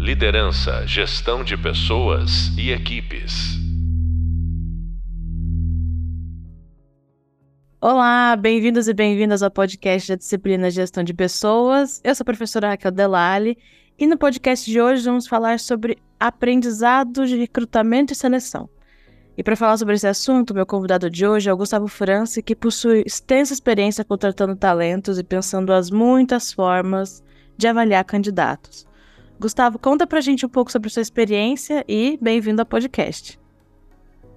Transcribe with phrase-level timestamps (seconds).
[0.00, 3.58] Liderança, gestão de pessoas e equipes.
[7.78, 12.00] Olá, bem-vindos e bem-vindas ao podcast da disciplina Gestão de Pessoas.
[12.02, 13.58] Eu sou a professora Raquel Delali
[13.98, 18.70] e no podcast de hoje vamos falar sobre aprendizado de recrutamento e seleção.
[19.36, 22.56] E para falar sobre esse assunto, meu convidado de hoje é o Gustavo Franci, que
[22.56, 27.22] possui extensa experiência contratando talentos e pensando as muitas formas
[27.54, 28.88] de avaliar candidatos.
[29.40, 33.40] Gustavo, conta pra gente um pouco sobre sua experiência e bem-vindo ao podcast.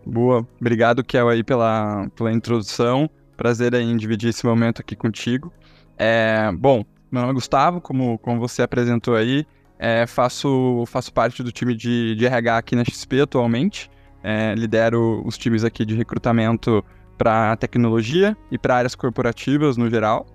[0.05, 3.09] Boa, obrigado, Kel, aí pela, pela introdução.
[3.35, 5.51] Prazer em dividir esse momento aqui contigo.
[5.97, 9.45] É, bom, meu nome é Gustavo, como, como você apresentou aí,
[9.77, 13.91] é, faço, faço parte do time de, de RH aqui na XP atualmente.
[14.23, 16.81] É, lidero os times aqui de recrutamento
[17.17, 20.25] para tecnologia e para áreas corporativas no geral.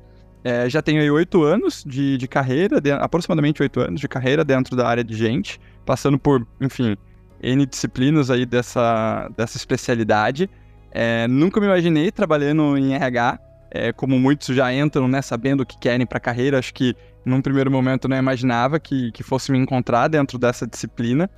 [0.45, 4.45] É, já tenho aí oito anos de, de carreira, de, aproximadamente oito anos de carreira
[4.45, 6.97] dentro da área de gente, passando por, enfim,
[7.42, 10.48] N disciplinas aí dessa, dessa especialidade.
[10.91, 13.39] É, nunca me imaginei trabalhando em RH,
[13.70, 16.58] é, como muitos já entram, né, sabendo o que querem para a carreira.
[16.58, 21.28] Acho que num primeiro momento não imaginava que, que fosse me encontrar dentro dessa disciplina.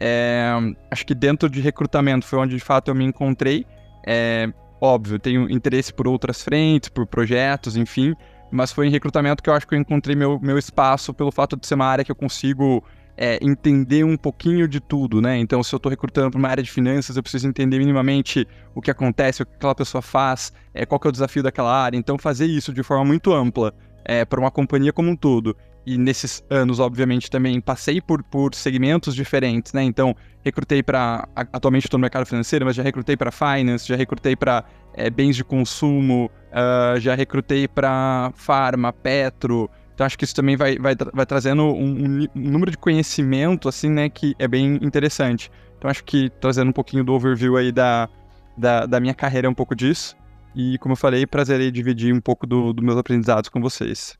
[0.00, 0.52] É,
[0.90, 3.66] acho que dentro de recrutamento foi onde de fato eu me encontrei.
[4.06, 8.14] É, óbvio, tenho interesse por outras frentes, por projetos, enfim,
[8.54, 11.56] mas foi em recrutamento que eu acho que eu encontrei meu, meu espaço pelo fato
[11.56, 12.82] de ser uma área que eu consigo
[13.16, 15.38] é, entender um pouquinho de tudo, né?
[15.38, 18.80] Então, se eu estou recrutando para uma área de finanças, eu preciso entender minimamente o
[18.80, 21.96] que acontece, o que aquela pessoa faz, é, qual que é o desafio daquela área.
[21.96, 23.72] Então, fazer isso de forma muito ampla
[24.04, 25.56] é, para uma companhia como um todo.
[25.86, 29.82] E nesses anos, obviamente, também passei por, por segmentos diferentes, né?
[29.82, 31.28] Então, recrutei para.
[31.36, 35.36] Atualmente estou no mercado financeiro, mas já recrutei para finance, já recrutei para é, bens
[35.36, 39.68] de consumo, uh, já recrutei para farma, petro.
[39.94, 43.90] Então acho que isso também vai, vai, vai trazendo um, um, número de conhecimento, assim,
[43.90, 45.50] né, que é bem interessante.
[45.76, 48.08] Então acho que trazendo um pouquinho do overview aí da,
[48.56, 50.16] da, da minha carreira é um pouco disso.
[50.54, 54.16] E como eu falei, prazerei dividir um pouco dos do meus aprendizados com vocês.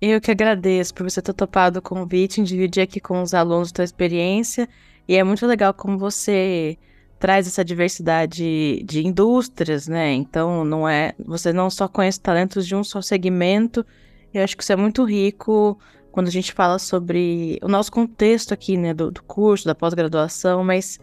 [0.00, 3.70] Eu que agradeço por você ter topado o convite em dividir aqui com os alunos
[3.70, 4.66] tua experiência.
[5.06, 6.78] E é muito legal como você
[7.20, 10.10] traz essa diversidade de indústrias, né?
[10.14, 13.84] Então, não é, você não só conhece talentos de um só segmento.
[14.32, 15.78] Eu acho que isso é muito rico
[16.10, 20.64] quando a gente fala sobre o nosso contexto aqui, né, do, do curso, da pós-graduação,
[20.64, 20.98] mas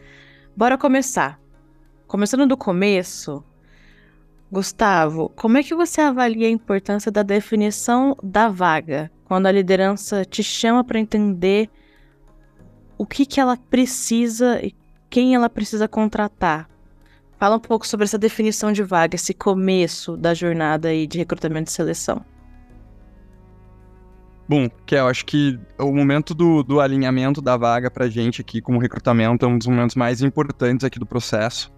[0.56, 1.40] bora começar.
[2.08, 3.44] Começando do começo,
[4.52, 10.26] Gustavo, como é que você avalia a importância da definição da vaga quando a liderança
[10.26, 11.70] te chama para entender
[12.98, 14.72] o que, que ela precisa e
[15.10, 16.70] quem ela precisa contratar.
[17.38, 21.70] Fala um pouco sobre essa definição de vaga, esse começo da jornada aí de recrutamento
[21.70, 22.26] e seleção.
[24.50, 28.80] Bom, Kel, acho que o momento do, do alinhamento da vaga para gente aqui como
[28.80, 31.72] recrutamento é um dos momentos mais importantes aqui do processo.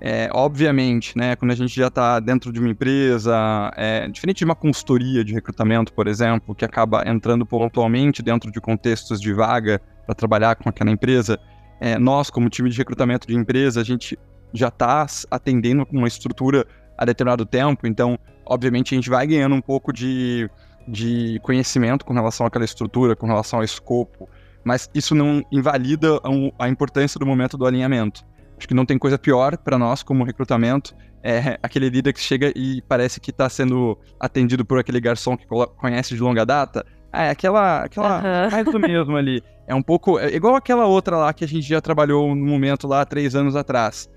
[0.00, 4.44] É, obviamente, né, quando a gente já está dentro de uma empresa, é, diferente de
[4.44, 9.80] uma consultoria de recrutamento, por exemplo, que acaba entrando pontualmente dentro de contextos de vaga
[10.04, 11.38] para trabalhar com aquela empresa,
[11.80, 14.18] é, nós, como time de recrutamento de empresa, a gente
[14.52, 16.66] já está atendendo com uma estrutura
[16.96, 20.48] a determinado tempo, então, obviamente, a gente vai ganhando um pouco de,
[20.88, 24.28] de conhecimento com relação àquela estrutura, com relação ao escopo,
[24.64, 28.24] mas isso não invalida a, a importância do momento do alinhamento.
[28.56, 32.52] Acho que não tem coisa pior para nós como recrutamento, é aquele líder que chega
[32.54, 35.44] e parece que está sendo atendido por aquele garçom que
[35.76, 36.86] conhece de longa data.
[37.12, 38.50] Ah, é aquela, aquela, uhum.
[38.50, 39.42] mais do mesmo ali.
[39.66, 40.18] É um pouco.
[40.18, 43.56] É igual aquela outra lá que a gente já trabalhou no momento lá três anos
[43.56, 44.08] atrás.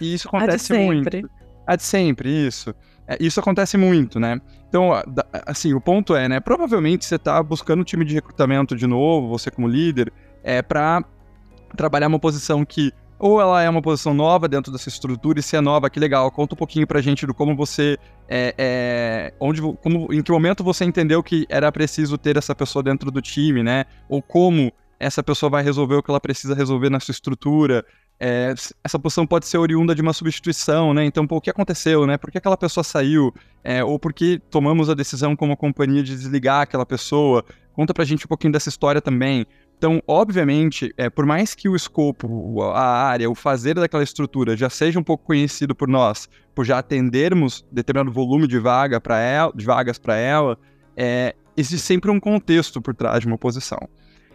[0.00, 1.30] E isso acontece muito.
[1.66, 2.74] A de sempre, isso.
[3.06, 4.40] É, isso acontece muito, né?
[4.68, 4.90] Então,
[5.46, 6.40] assim, o ponto é, né?
[6.40, 10.12] Provavelmente você está buscando um time de recrutamento de novo, você como líder,
[10.42, 11.04] é para
[11.76, 15.54] trabalhar uma posição que ou ela é uma posição nova dentro dessa estrutura, e se
[15.54, 19.60] é nova, que legal, conta um pouquinho pra gente do como você, é, é, onde,
[19.60, 23.62] como, em que momento você entendeu que era preciso ter essa pessoa dentro do time,
[23.62, 23.84] né?
[24.08, 27.84] Ou como essa pessoa vai resolver o que ela precisa resolver na sua estrutura.
[28.20, 28.54] É,
[28.84, 31.06] essa posição pode ser oriunda de uma substituição, né?
[31.06, 32.18] Então, pô, o que aconteceu, né?
[32.18, 33.34] Por que aquela pessoa saiu?
[33.64, 37.42] É, ou por que tomamos a decisão como companhia de desligar aquela pessoa?
[37.72, 39.46] Conta pra gente um pouquinho dessa história também.
[39.78, 44.68] Então, obviamente, é, por mais que o escopo, a área, o fazer daquela estrutura já
[44.68, 49.64] seja um pouco conhecido por nós, por já atendermos determinado volume de, vaga ela, de
[49.64, 50.58] vagas para ela,
[50.94, 53.88] é, existe sempre um contexto por trás de uma posição.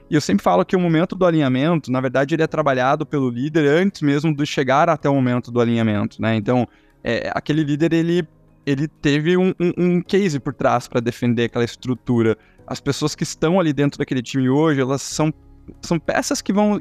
[0.10, 3.30] E eu sempre falo que o momento do alinhamento, na verdade, ele é trabalhado pelo
[3.30, 6.36] líder antes mesmo de chegar até o momento do alinhamento, né?
[6.36, 6.68] Então,
[7.04, 8.28] é, aquele líder, ele,
[8.66, 12.38] ele teve um, um, um case por trás para defender aquela estrutura.
[12.68, 15.34] As pessoas que estão ali dentro daquele time hoje, elas são
[15.82, 16.80] são peças que vão,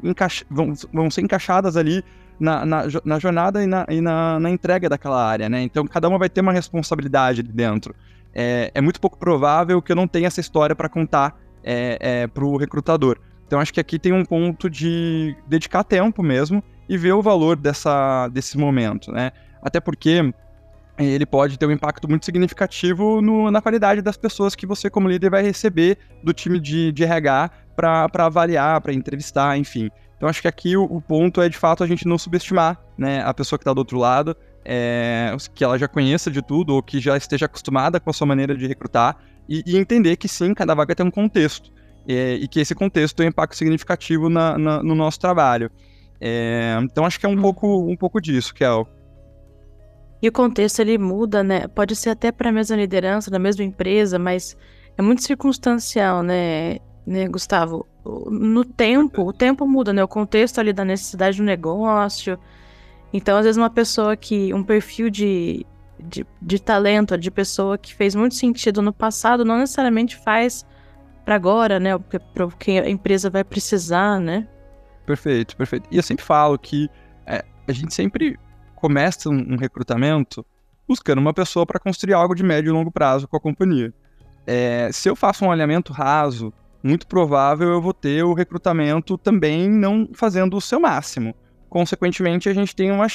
[0.49, 2.03] vão, vão ser encaixadas ali
[2.39, 5.61] na, na, na jornada e, na, e na, na, entrega daquela área, né?
[5.61, 7.95] Então cada uma vai ter uma responsabilidade ali dentro.
[8.33, 12.27] É, é muito pouco provável que eu não tenha essa história para contar é, é,
[12.27, 13.17] para o recrutador.
[13.47, 17.55] Então acho que aqui tem um ponto de dedicar tempo mesmo e ver o valor
[17.55, 19.31] dessa, desse momento, né?
[19.61, 20.31] Até porque
[20.97, 25.09] ele pode ter um impacto muito significativo no, na qualidade das pessoas que você, como
[25.09, 29.89] líder, vai receber do time de, de RH para avaliar, para entrevistar, enfim.
[30.15, 33.21] Então acho que aqui o, o, ponto é de fato a gente não subestimar né,
[33.23, 36.81] a pessoa que está do outro lado, é, que ela já conheça de tudo ou
[36.81, 40.53] que já esteja acostumada com a sua maneira de recrutar e, e entender que sim,
[40.53, 41.71] cada vaga tem um contexto
[42.07, 45.71] é, e que esse contexto tem um impacto significativo na, na, no nosso trabalho.
[46.19, 48.87] É, então acho que é um pouco, um pouco disso, Kel.
[50.21, 51.67] E o contexto ele muda, né?
[51.67, 54.55] Pode ser até para a mesma liderança, da mesma empresa, mas
[54.97, 57.85] é muito circunstancial, né, né, Gustavo?
[58.27, 60.03] No tempo, o tempo muda, né?
[60.03, 62.39] O contexto ali da necessidade do negócio.
[63.11, 64.53] Então, às vezes, uma pessoa que.
[64.53, 65.65] um perfil de,
[65.99, 70.65] de, de talento, de pessoa que fez muito sentido no passado, não necessariamente faz
[71.23, 71.97] para agora, né?
[71.97, 74.47] Porque, porque a empresa vai precisar, né?
[75.05, 75.87] Perfeito, perfeito.
[75.91, 76.89] E eu sempre falo que
[77.25, 78.37] é, a gente sempre
[78.75, 80.45] começa um, um recrutamento
[80.87, 83.93] buscando uma pessoa para construir algo de médio e longo prazo com a companhia.
[84.45, 86.53] É, se eu faço um alinhamento raso,
[86.83, 91.35] muito provável eu vou ter o recrutamento também não fazendo o seu máximo.
[91.67, 93.07] Consequentemente, a gente tem uma,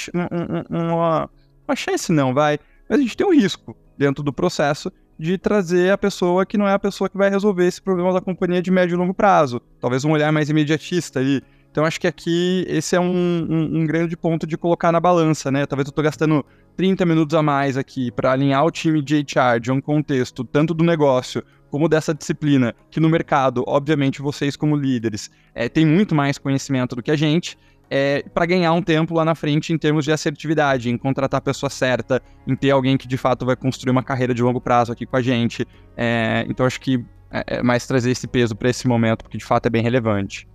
[0.69, 1.31] uma,
[1.67, 2.59] uma chance, não, vai,
[2.91, 6.67] mas a gente tem um risco dentro do processo de trazer a pessoa que não
[6.67, 9.63] é a pessoa que vai resolver esse problema da companhia de médio e longo prazo.
[9.79, 11.41] Talvez um olhar mais imediatista ali.
[11.71, 15.53] Então acho que aqui esse é um, um, um, grande ponto de colocar na balança,
[15.53, 15.67] né?
[15.67, 16.45] Talvez eu estou gastando
[16.77, 20.75] 30 minutos a mais aqui para alinhar o time de HR de um contexto tanto
[20.75, 26.13] do negócio como dessa disciplina, que no mercado, obviamente, vocês como líderes é, têm muito
[26.13, 27.57] mais conhecimento do que a gente,
[27.91, 31.43] é, para ganhar um tempo lá na frente em termos de assertividade, em contratar a
[31.43, 34.93] pessoa certa, em ter alguém que de fato vai construir uma carreira de longo prazo
[34.93, 35.67] aqui com a gente.
[35.97, 39.45] É, então acho que é, é mais trazer esse peso para esse momento, porque de
[39.45, 40.47] fato é bem relevante.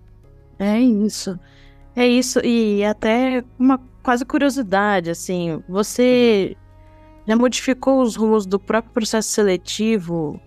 [0.58, 1.38] É isso.
[1.94, 2.40] É isso.
[2.40, 6.56] E até uma quase curiosidade, assim, você
[7.28, 10.40] já modificou os rumos do próprio processo seletivo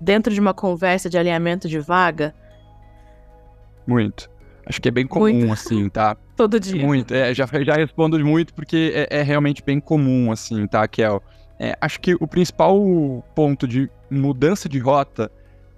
[0.00, 2.34] dentro de uma conversa de alinhamento de vaga?
[3.86, 4.28] Muito.
[4.66, 5.52] Acho que é bem comum, muito.
[5.52, 6.16] assim, tá?
[6.36, 6.84] Todo dia.
[6.84, 7.14] Muito.
[7.14, 11.22] É, já, já respondo muito porque é, é realmente bem comum, assim, tá, Kel?
[11.58, 12.76] É, acho que o principal
[13.34, 15.30] ponto de mudança de rota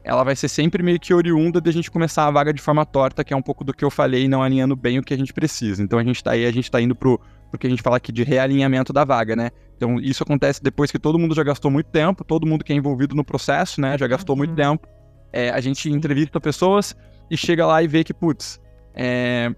[0.02, 2.84] ela vai ser sempre meio que oriunda de a gente começar a vaga de forma
[2.86, 5.16] torta, que é um pouco do que eu falei, não alinhando bem o que a
[5.18, 5.82] gente precisa.
[5.82, 7.20] Então a gente tá aí, a gente tá indo pro,
[7.50, 9.50] pro que a gente fala aqui de realinhamento da vaga, né?
[9.76, 12.76] Então isso acontece depois que todo mundo já gastou muito tempo, todo mundo que é
[12.76, 14.56] envolvido no processo, né, já gastou muito uhum.
[14.56, 14.88] tempo.
[15.30, 16.96] É, a gente entrevista pessoas
[17.30, 18.58] e chega lá e vê que, putz,
[18.98, 19.54] é,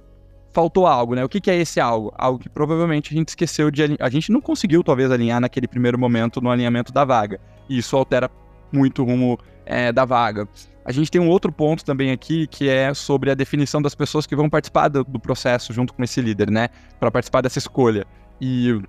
[0.53, 1.25] faltou algo, né?
[1.25, 2.13] O que, que, é esse algo?
[2.17, 3.97] Algo que provavelmente a gente esqueceu de.
[3.99, 7.41] A gente não conseguiu, talvez, alinhar naquele primeiro momento no alinhamento da vaga.
[7.69, 8.31] E isso altera
[8.71, 10.47] muito o rumo é, da vaga.
[10.85, 14.27] A gente tem um outro ponto também aqui, que é sobre a definição das pessoas
[14.27, 16.69] que vão participar do, do processo junto com esse líder, né?
[16.99, 18.07] Para participar dessa escolha.
[18.41, 18.81] E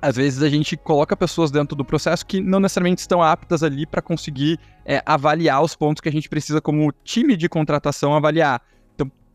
[0.00, 3.84] às vezes a gente coloca pessoas dentro do processo que não necessariamente estão aptas ali
[3.84, 8.62] para conseguir é, avaliar os pontos que a gente precisa como time de contratação avaliar.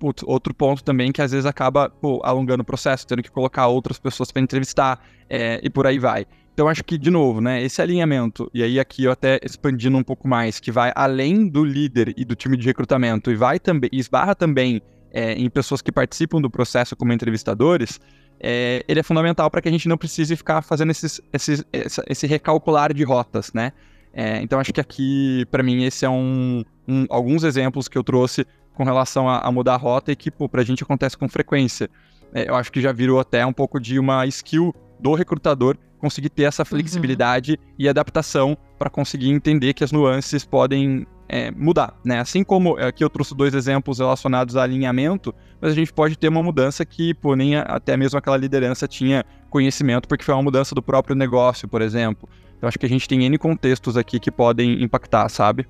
[0.04, 3.68] Putz, outro ponto também que às vezes acaba pô, alongando o processo, tendo que colocar
[3.68, 6.26] outras pessoas para entrevistar é, e por aí vai.
[6.54, 10.04] Então, acho que, de novo, né, esse alinhamento, e aí aqui eu até expandindo um
[10.04, 13.90] pouco mais, que vai além do líder e do time de recrutamento e vai também,
[13.94, 14.82] esbarra também
[15.14, 17.98] é, em pessoas que participam do processo como entrevistadores,
[18.42, 21.64] é, ele é fundamental para que a gente não precise ficar fazendo esses, esses,
[22.10, 23.72] esse recalcular de rotas, né?
[24.12, 28.04] É, então, acho que aqui, para mim, esse é um, um, alguns exemplos que eu
[28.04, 31.28] trouxe com relação a, a mudar a rota e que, pô, pra gente acontece com
[31.30, 31.90] frequência.
[32.34, 36.30] É, eu acho que já virou até um pouco de uma skill do recrutador conseguir
[36.30, 37.76] ter essa flexibilidade uhum.
[37.80, 42.20] e adaptação para conseguir entender que as nuances podem é, mudar, né?
[42.20, 46.28] Assim como aqui eu trouxe dois exemplos relacionados a alinhamento, mas a gente pode ter
[46.28, 50.76] uma mudança que, pô, nem até mesmo aquela liderança tinha conhecimento, porque foi uma mudança
[50.76, 52.28] do próprio negócio, por exemplo.
[52.58, 55.66] Então acho que a gente tem N contextos aqui que podem impactar, sabe?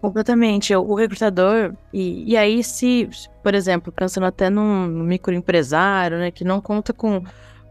[0.00, 0.74] Completamente.
[0.74, 3.08] O recrutador, e, e aí se,
[3.42, 7.22] por exemplo, pensando até num microempresário, né, que não conta com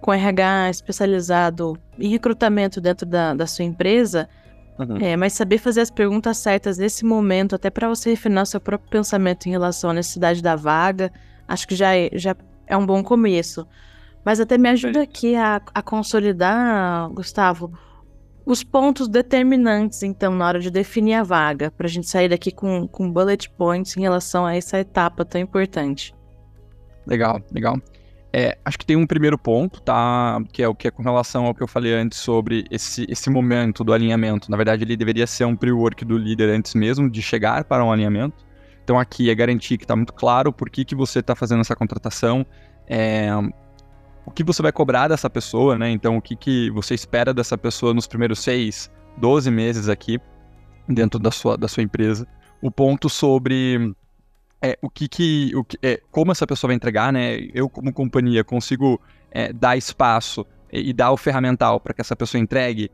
[0.01, 4.29] com RH especializado em recrutamento dentro da, da sua empresa,
[4.77, 4.97] uhum.
[4.97, 8.89] é, mas saber fazer as perguntas certas nesse momento, até para você refinar seu próprio
[8.89, 11.11] pensamento em relação à necessidade da vaga,
[11.47, 13.67] acho que já é, já é um bom começo.
[14.23, 17.71] Mas até me ajuda aqui a, a consolidar, Gustavo,
[18.47, 22.49] os pontos determinantes, então, na hora de definir a vaga, para a gente sair daqui
[22.49, 26.15] com, com bullet points em relação a essa etapa tão importante.
[27.05, 27.77] Legal, legal.
[28.31, 30.41] É, acho que tem um primeiro ponto, tá?
[30.53, 33.29] Que é o que é com relação ao que eu falei antes sobre esse, esse
[33.29, 34.49] momento do alinhamento.
[34.49, 37.91] Na verdade, ele deveria ser um pre-work do líder antes mesmo de chegar para um
[37.91, 38.45] alinhamento.
[38.81, 41.75] Então, aqui é garantir que está muito claro por que, que você está fazendo essa
[41.75, 42.45] contratação,
[42.87, 43.27] é,
[44.27, 45.89] o que você vai cobrar dessa pessoa, né?
[45.89, 50.19] Então, o que, que você espera dessa pessoa nos primeiros seis, 12 meses aqui
[50.85, 52.27] dentro da sua, da sua empresa.
[52.61, 53.95] O ponto sobre
[54.61, 57.37] é, o que que, o que é, como essa pessoa vai entregar, né?
[57.53, 62.15] Eu como companhia consigo é, dar espaço e, e, dar o ferramental para que essa
[62.15, 62.91] pessoa entregue.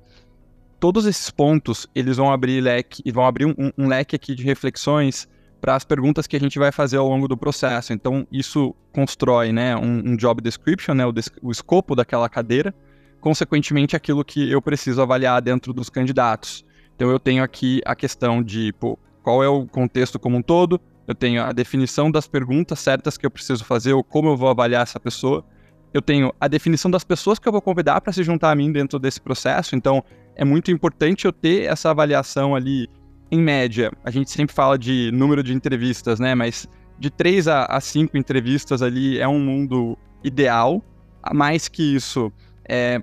[0.80, 5.28] Todos esses pontos eles vão abrir leque vão abrir um, um leque aqui de reflexões
[5.64, 7.94] para as perguntas que a gente vai fazer ao longo do processo.
[7.94, 12.76] Então, isso constrói né, um, um job description, né, o, des o escopo daquela cadeira,
[13.22, 16.66] consequentemente, aquilo que eu preciso avaliar dentro dos candidatos.
[16.94, 20.82] Então, eu tenho aqui a questão de pô, qual é o contexto como um todo,
[21.08, 24.50] eu tenho a definição das perguntas certas que eu preciso fazer ou como eu vou
[24.50, 25.46] avaliar essa pessoa.
[25.94, 28.70] Eu tenho a definição das pessoas que eu vou convidar para se juntar a mim
[28.70, 29.78] dentro desse processo.
[29.78, 30.04] Então,
[30.36, 32.90] é muito importante eu ter essa avaliação ali
[33.34, 36.36] em média, a gente sempre fala de número de entrevistas, né?
[36.36, 40.84] Mas de três a, cinco entrevistas ali é um mundo ideal.
[41.24, 42.32] A mais que isso,
[42.70, 43.02] é,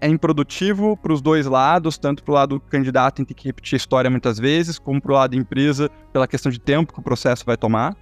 [0.00, 3.48] é improdutivo para os dois lados, tanto para o lado do candidato em ter que
[3.48, 6.92] repetir a história muitas vezes, como para o lado da empresa, pela questão de tempo
[6.92, 7.96] que o processo vai tomar.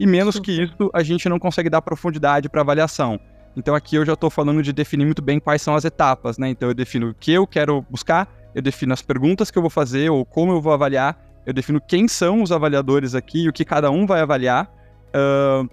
[0.00, 3.20] E menos que isso, a gente não consegue dar profundidade para avaliação.
[3.54, 6.48] Então aqui eu já estou falando de definir muito bem quais são as etapas, né?
[6.48, 9.70] Então eu defino o que eu quero buscar, eu defino as perguntas que eu vou
[9.70, 13.64] fazer ou como eu vou avaliar, eu defino quem são os avaliadores aqui, o que
[13.64, 14.70] cada um vai avaliar
[15.14, 15.68] uh,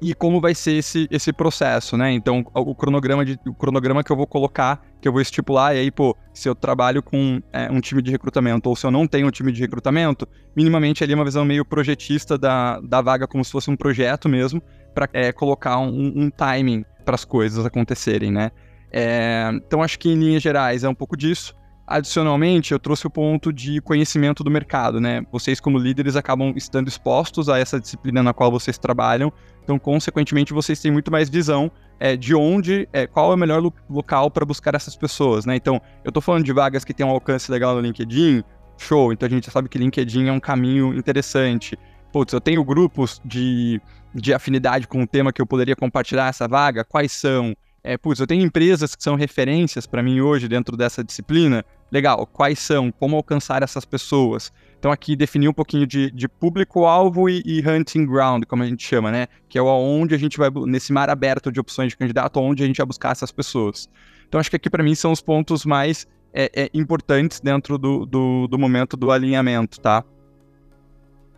[0.00, 2.12] e como vai ser esse, esse processo, né?
[2.12, 5.78] Então, o cronograma, de, o cronograma que eu vou colocar, que eu vou estipular, e
[5.78, 9.06] aí, pô, se eu trabalho com é, um time de recrutamento ou se eu não
[9.06, 13.44] tenho um time de recrutamento, minimamente ali uma visão meio projetista da, da vaga, como
[13.44, 14.62] se fosse um projeto mesmo,
[14.94, 18.50] para é, colocar um, um timing para as coisas acontecerem, né?
[18.92, 21.54] É, então, acho que em linhas gerais é um pouco disso.
[21.86, 25.22] Adicionalmente, eu trouxe o ponto de conhecimento do mercado, né?
[25.30, 29.30] Vocês, como líderes, acabam estando expostos a essa disciplina na qual vocês trabalham,
[29.62, 33.62] então, consequentemente, vocês têm muito mais visão é, de onde, é, qual é o melhor
[33.62, 35.56] lo local para buscar essas pessoas, né?
[35.56, 38.42] Então, eu estou falando de vagas que têm um alcance legal no LinkedIn,
[38.78, 41.78] show, então a gente já sabe que LinkedIn é um caminho interessante.
[42.12, 43.80] Putz, eu tenho grupos de,
[44.14, 47.54] de afinidade com o tema que eu poderia compartilhar essa vaga, quais são?
[47.86, 51.62] É, putz, eu tenho empresas que são referências para mim hoje dentro dessa disciplina.
[51.92, 52.90] Legal, quais são?
[52.90, 54.50] Como alcançar essas pessoas?
[54.78, 58.82] Então, aqui definir um pouquinho de, de público-alvo e, e, hunting ground, como a gente
[58.86, 59.26] chama, né?
[59.50, 62.66] Que é onde a gente vai, nesse mar aberto de opções de candidato, onde a
[62.66, 63.86] gente vai buscar essas pessoas.
[64.26, 68.06] Então, acho que aqui para mim são os pontos mais é, é, importantes dentro do,
[68.06, 70.02] do, do momento do alinhamento, tá?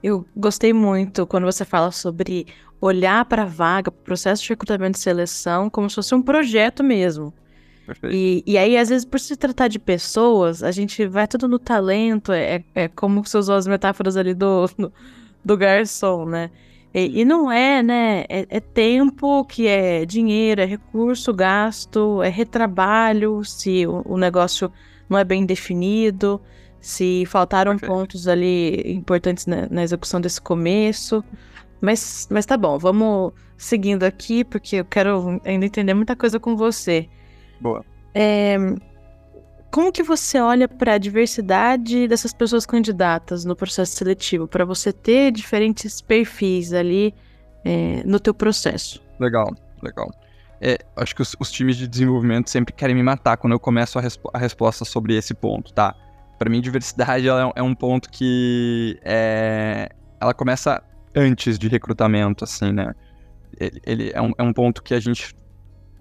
[0.02, 2.46] Eu gostei muito quando você fala sobre
[2.80, 6.22] olhar para a vaga, para o processo de recrutamento e seleção, como se fosse um
[6.22, 7.32] projeto mesmo.
[8.10, 11.58] E, e aí, às vezes, por se tratar de pessoas, a gente vai tudo no
[11.58, 14.92] talento, é, é como você usou as metáforas ali do, do,
[15.44, 16.50] do garçom, né?
[16.92, 18.24] E, e, não é, né?
[18.28, 24.72] É, é, tempo que é dinheiro, é recurso, gasto, é retrabalho, se o, o negócio
[25.08, 26.40] não é bem definido,
[26.80, 27.92] se faltaram Perfeito.
[27.92, 31.22] pontos ali importantes na, na execução desse começo.
[31.80, 36.56] Mas, mas tá bom, vamos seguindo aqui, porque eu quero ainda entender muita coisa com
[36.56, 37.08] você.
[37.60, 37.84] Boa.
[38.14, 38.56] É,
[39.70, 44.92] como que você olha para a diversidade dessas pessoas candidatas no processo seletivo, para você
[44.92, 47.14] ter diferentes perfis ali
[47.64, 49.02] é, no teu processo?
[49.20, 50.10] Legal, legal.
[50.60, 53.98] É, acho que os, os, times de desenvolvimento sempre querem me matar quando eu começo
[53.98, 55.94] a, respo a resposta sobre esse ponto, tá?
[56.38, 60.82] Para mim, diversidade é, é, um ponto que é, ela começa
[61.16, 62.94] antes de recrutamento, assim, né?
[63.58, 65.34] Ele, ele é, um, é um ponto que a gente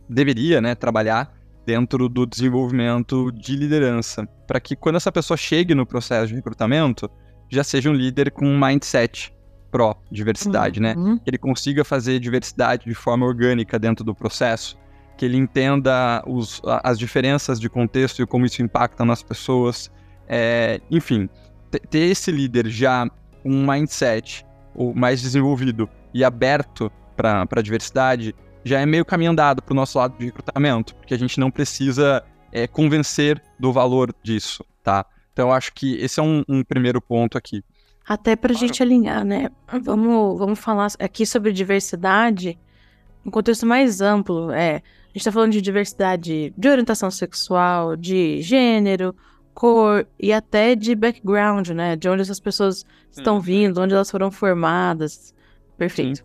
[0.10, 1.34] deveria, né, trabalhar
[1.66, 7.10] dentro do desenvolvimento de liderança, para que quando essa pessoa chegue no processo de recrutamento,
[7.50, 9.34] já seja um líder com um mindset
[9.72, 10.94] pró diversidade, né?
[10.96, 11.16] uhum.
[11.16, 11.20] né?
[11.24, 14.78] Que ele consiga fazer diversidade de forma orgânica dentro do processo,
[15.18, 19.90] que ele entenda os, as diferenças de contexto e como isso impacta nas pessoas,
[20.28, 21.30] é, enfim,
[21.90, 23.10] ter esse líder já
[23.44, 24.46] um mindset
[24.96, 29.98] mais desenvolvido e aberto para a diversidade já é meio caminho andado para o nosso
[29.98, 35.06] lado de recrutamento, porque a gente não precisa é, convencer do valor disso, tá?
[35.32, 37.64] Então eu acho que esse é um, um primeiro ponto aqui.
[38.08, 39.50] Até para a gente alinhar, né?
[39.84, 44.52] Vamos, vamos falar aqui sobre diversidade em um contexto mais amplo.
[44.52, 49.16] É, a gente está falando de diversidade de orientação sexual, de gênero,
[49.56, 51.96] cor e até de background, né?
[51.96, 55.34] De onde essas pessoas estão vindo, onde elas foram formadas.
[55.78, 56.18] Perfeito.
[56.18, 56.24] Sim.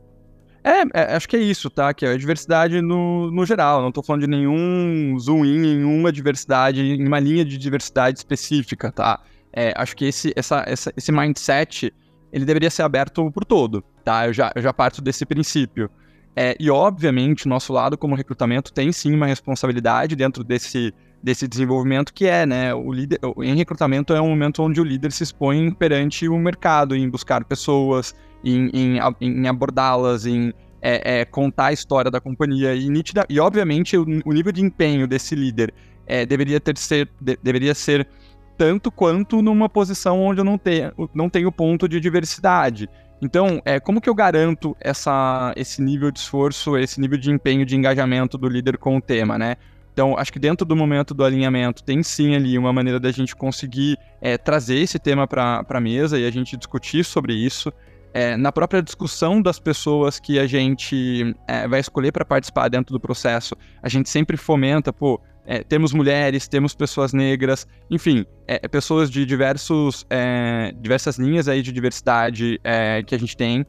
[0.62, 1.94] É, é, acho que é isso, tá?
[1.94, 3.80] Que é a diversidade no, no geral.
[3.80, 8.18] Não tô falando de nenhum zoom in em uma diversidade, em uma linha de diversidade
[8.18, 9.22] específica, tá?
[9.52, 11.92] É, acho que esse, essa, essa, esse mindset,
[12.32, 14.26] ele deveria ser aberto por todo, tá?
[14.26, 15.90] Eu já, eu já parto desse princípio.
[16.36, 20.92] É, e, obviamente, nosso lado como recrutamento tem sim uma responsabilidade dentro desse,
[21.22, 25.12] desse desenvolvimento que é, né, o líder, em recrutamento é um momento onde o líder
[25.12, 31.24] se expõe perante o mercado, em buscar pessoas, em, em, em abordá-las, em é, é,
[31.24, 35.34] contar a história da companhia e, nítida, e obviamente o, o nível de empenho desse
[35.34, 35.74] líder
[36.06, 38.08] é, deveria ter ser de, deveria ser
[38.56, 42.88] tanto quanto numa posição onde eu não tenho não tenho ponto de diversidade.
[43.22, 47.66] Então, é, como que eu garanto essa, esse nível de esforço, esse nível de empenho,
[47.66, 49.56] de engajamento do líder com o tema, né?
[50.00, 53.36] Então, acho que dentro do momento do alinhamento tem sim ali uma maneira da gente
[53.36, 57.70] conseguir é, trazer esse tema para a mesa e a gente discutir sobre isso
[58.14, 62.94] é, na própria discussão das pessoas que a gente é, vai escolher para participar dentro
[62.94, 68.66] do processo, a gente sempre fomenta, pô, é, temos mulheres, temos pessoas negras, enfim, é,
[68.68, 73.66] pessoas de diversos, é, diversas linhas aí de diversidade é, que a gente tem.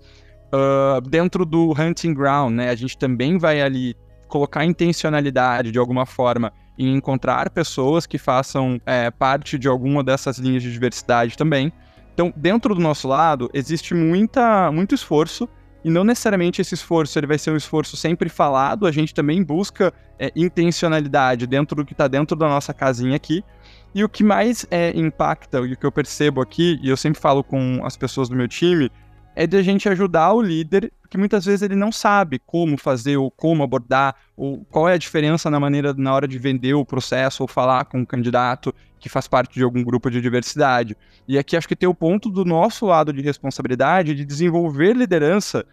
[0.53, 3.95] Uh, dentro do hunting ground, né, a gente também vai ali
[4.31, 8.81] colocar intencionalidade de alguma forma em encontrar pessoas que façam
[9.19, 11.71] parte de alguma dessas linhas de diversidade também.
[12.13, 15.47] Então, dentro do nosso lado, existe muita, muito esforço,
[15.83, 19.43] e não necessariamente esse esforço ele vai ser um esforço sempre falado, a gente também
[19.43, 23.43] busca é, intencionalidade dentro do que está dentro da nossa casinha aqui.
[23.93, 27.19] E o que mais é, impacta, e o que eu percebo aqui, e eu sempre
[27.19, 28.91] falo com as pessoas do meu time,
[29.35, 33.17] é de a gente ajudar o líder, que muitas vezes ele não sabe como fazer,
[33.17, 36.85] ou como abordar, ou qual é a diferença na maneira, na hora de vender o
[36.85, 40.95] processo, ou falar com o candidato que faz parte de algum grupo de diversidade.
[41.27, 45.65] E aqui acho que tem o ponto do nosso lado de responsabilidade de desenvolver liderança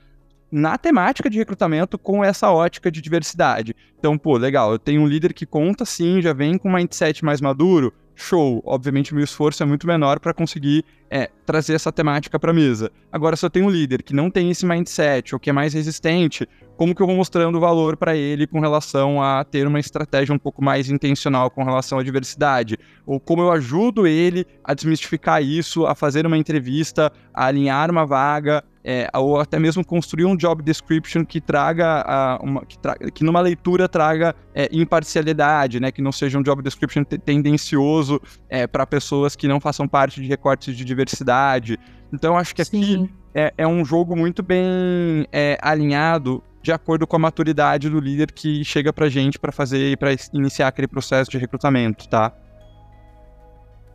[0.50, 3.76] na temática de recrutamento com essa ótica de diversidade.
[3.98, 7.22] Então, pô, legal, eu tenho um líder que conta sim, já vem com um mindset
[7.24, 8.62] mais maduro, show.
[8.64, 12.90] Obviamente, meu esforço é muito menor para conseguir é, trazer essa temática para a mesa.
[13.10, 15.72] Agora, se eu tenho um líder que não tem esse mindset ou que é mais
[15.72, 20.34] resistente, como que eu vou mostrando valor para ele com relação a ter uma estratégia
[20.34, 22.78] um pouco mais intencional com relação à diversidade?
[23.06, 28.04] Ou como eu ajudo ele a desmistificar isso, a fazer uma entrevista, a alinhar uma
[28.04, 32.78] vaga, é, ou até mesmo construir um job description que traga, uh, uma, que,
[33.10, 35.92] que, numa leitura traga é, imparcialidade, né?
[35.92, 40.26] Que não seja um job description tendencioso é, para pessoas que não façam parte de
[40.26, 41.78] recortes de diversidade.
[42.10, 47.16] Então, acho que aqui é, é, um jogo muito bem é, alinhado de acordo com
[47.16, 51.36] a maturidade do líder que chega pra gente para fazer para iniciar aquele processo de
[51.36, 52.32] recrutamento, tá?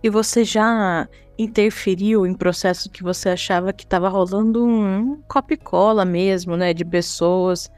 [0.04, 6.56] E você já interferiu em processo que você achava que estava rolando um copy-cola mesmo,
[6.58, 7.72] né, de pessoas,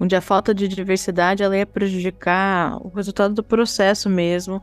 [0.00, 4.62] onde a falta de diversidade ela ia prejudicar o resultado do processo mesmo.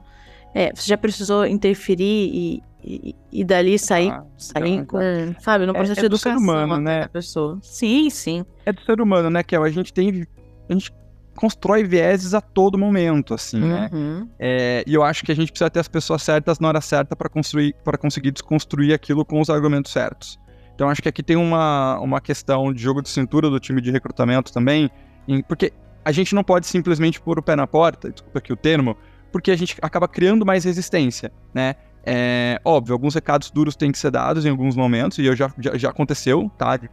[0.54, 5.65] É, você já precisou interferir e, e, e dali sair, ah, sair então, com, sabe,
[5.65, 7.02] no processo é, é de educação do ser humano, né?
[7.02, 7.60] da pessoa.
[7.62, 8.45] Sim, sim.
[8.65, 9.63] É do ser humano, né, Kel?
[9.63, 10.26] A gente tem
[10.67, 10.91] a gente
[11.35, 13.89] constrói vieses a todo momento, assim, né?
[13.91, 14.19] uhum.
[14.19, 14.27] né?
[14.39, 17.15] É, e eu acho que a gente precisa ter as pessoas certas na hora certa
[17.15, 20.39] para construir, para conseguir desconstruir aquilo com os argumentos certos.
[20.75, 23.91] Então acho que aqui tem uma, uma questão de jogo de cintura do time de
[23.91, 24.89] recrutamento também,
[25.27, 25.71] em, porque
[26.03, 28.97] a gente não pode simplesmente pôr o pé na porta, desculpa aqui o termo,
[29.31, 31.75] porque a gente acaba criando mais resistência, né?
[32.03, 35.53] É, óbvio, alguns recados duros têm que ser dados em alguns momentos, e eu já,
[35.59, 36.75] já, já aconteceu, tá?
[36.77, 36.89] De,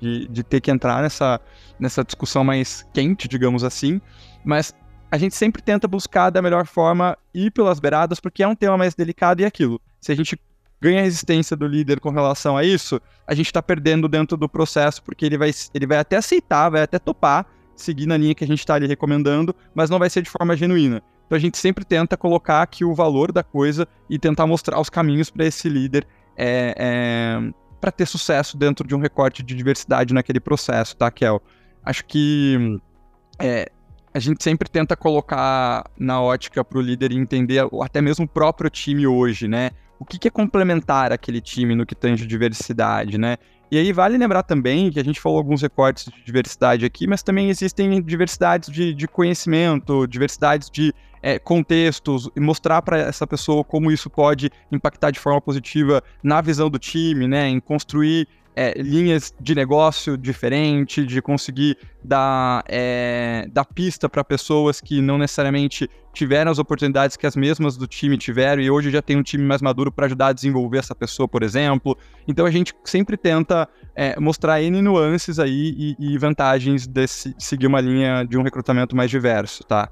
[0.00, 1.40] de, de, ter que entrar nessa,
[1.78, 4.00] nessa discussão mais quente, digamos assim,
[4.44, 4.74] mas
[5.10, 8.76] a gente sempre tenta buscar da melhor forma ir pelas beiradas, porque é um tema
[8.76, 9.80] mais delicado e é aquilo.
[10.00, 10.38] Se a gente
[10.80, 14.48] ganha a resistência do líder com relação a isso, a gente está perdendo dentro do
[14.48, 18.44] processo, porque ele vai, ele vai até aceitar, vai até topar, seguir na linha que
[18.44, 21.02] a gente está ali recomendando, mas não vai ser de forma genuína.
[21.26, 24.88] Então a gente sempre tenta colocar aqui o valor da coisa e tentar mostrar os
[24.88, 26.06] caminhos para esse líder
[26.36, 31.42] é, é, para ter sucesso dentro de um recorte de diversidade naquele processo, tá, Kel?
[31.84, 32.80] Acho que
[33.38, 33.70] é,
[34.12, 38.28] a gente sempre tenta colocar na ótica para o líder entender, ou até mesmo o
[38.28, 39.70] próprio time hoje, né?
[39.98, 43.36] O que, que é complementar aquele time no que tange diversidade, né?
[43.70, 47.22] E aí vale lembrar também que a gente falou alguns recortes de diversidade aqui, mas
[47.22, 53.64] também existem diversidades de, de conhecimento, diversidades de é, contextos, e mostrar para essa pessoa
[53.64, 57.48] como isso pode impactar de forma positiva na visão do time, né?
[57.48, 64.80] Em construir é, linhas de negócio diferente, de conseguir dar, é, dar pista para pessoas
[64.80, 69.02] que não necessariamente tiveram as oportunidades que as mesmas do time tiveram e hoje já
[69.02, 71.98] tem um time mais maduro para ajudar a desenvolver essa pessoa, por exemplo.
[72.26, 77.66] Então a gente sempre tenta é, mostrar N nuances aí e, e vantagens de seguir
[77.66, 79.90] uma linha de um recrutamento mais diverso, tá?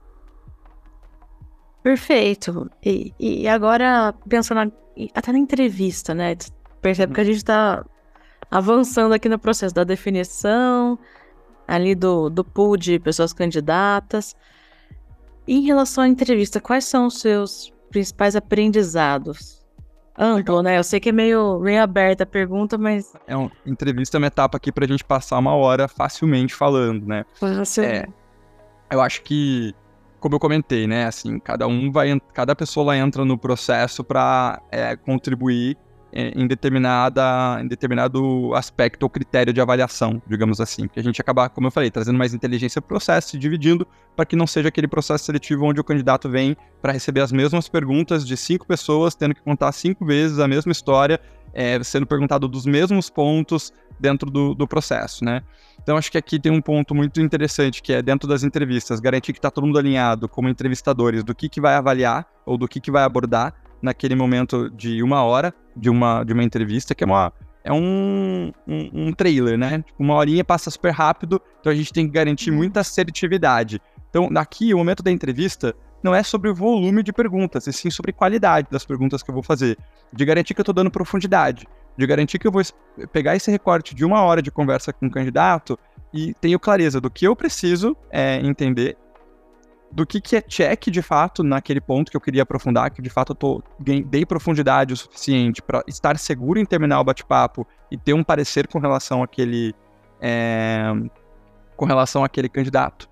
[1.83, 2.71] Perfeito.
[2.83, 4.73] E, e agora, pensando
[5.15, 6.35] até na entrevista, né?
[6.81, 7.85] Percebe que a gente está
[8.55, 10.97] avançando aqui no processo da definição,
[11.67, 14.37] ali do, do pool de pessoas candidatas.
[15.47, 19.61] Em relação à entrevista, quais são os seus principais aprendizados?
[20.17, 20.79] Amplo, né?
[20.79, 23.13] Eu sei que é meio, meio aberta a pergunta, mas.
[23.27, 27.25] É uma entrevista, é uma etapa aqui pra gente passar uma hora facilmente falando, né?
[27.41, 27.85] Você...
[27.85, 28.07] É,
[28.89, 29.75] eu acho que,
[30.21, 31.07] como eu comentei, né?
[31.07, 32.21] Assim, cada um vai.
[32.33, 35.77] Cada pessoa entra no processo para é, contribuir
[36.15, 40.87] em, determinada, em determinado aspecto ou critério de avaliação, digamos assim.
[40.87, 44.25] Que a gente acaba, como eu falei, trazendo mais inteligência para o processo, dividindo para
[44.25, 48.25] que não seja aquele processo seletivo onde o candidato vem para receber as mesmas perguntas
[48.25, 51.21] de cinco pessoas, tendo que contar cinco vezes a mesma história,
[51.53, 55.43] é, sendo perguntado dos mesmos pontos dentro do, do processo, né?
[55.83, 59.33] Então acho que aqui tem um ponto muito interessante que é dentro das entrevistas garantir
[59.33, 62.81] que está todo mundo alinhado como entrevistadores do que que vai avaliar ou do que
[62.81, 67.07] que vai abordar naquele momento de uma hora de uma, de uma entrevista, que é
[67.07, 67.33] uma.
[67.63, 69.79] É um, um, um trailer, né?
[69.79, 72.57] Tipo, uma horinha passa super rápido, então a gente tem que garantir uhum.
[72.57, 73.81] muita assertividade.
[74.11, 77.89] Então, aqui, o momento da entrevista não é sobre o volume de perguntas, e sim
[77.89, 79.79] sobre qualidade das perguntas que eu vou fazer.
[80.13, 81.67] De garantir que eu estou dando profundidade.
[81.97, 82.63] De garantir que eu vou
[83.11, 85.79] pegar esse recorte de uma hora de conversa com o candidato
[86.13, 88.97] e tenho clareza do que eu preciso é, entender
[89.95, 93.09] do que, que é check de fato naquele ponto que eu queria aprofundar, que de
[93.09, 97.97] fato eu tô, dei profundidade o suficiente para estar seguro em terminar o bate-papo e
[97.97, 99.73] ter um parecer com relação àquele,
[100.21, 100.93] é,
[101.77, 103.09] com relação àquele candidato.